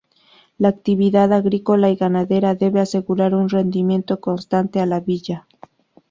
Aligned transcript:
La 0.57 0.69
actividad 0.69 1.31
agrícola 1.31 1.91
y 1.91 1.95
ganadera 1.95 2.55
debe 2.55 2.79
asegurar 2.79 3.35
un 3.35 3.49
rendimiento 3.49 4.19
constante 4.19 4.79
a 4.81 4.87
la 4.87 4.99
villa. 4.99 5.45